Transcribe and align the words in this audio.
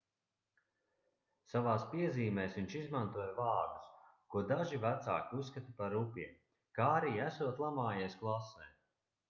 savās 1.51 1.83
piezīmēs 1.91 2.55
viņš 2.61 2.77
izmantoja 2.79 3.27
vārdus 3.41 3.91
ko 4.35 4.43
daži 4.55 4.81
vecāki 4.87 5.39
uzskata 5.43 5.77
par 5.83 5.95
rupjiem 5.99 6.35
kā 6.79 6.91
arī 6.99 7.15
esot 7.31 7.65
lamājies 7.69 8.21
klasē 8.25 8.71